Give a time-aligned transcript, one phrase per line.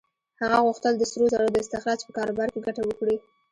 [0.41, 3.15] هغه غوښتل د سرو زرو د استخراج په کاروبار کې ګټه وکړي.